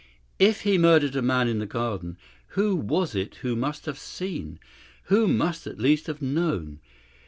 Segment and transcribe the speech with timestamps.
[0.39, 2.17] If he murdered a man in the garden,
[2.57, 4.59] who was it who must have seen
[5.03, 6.79] who must at least have known?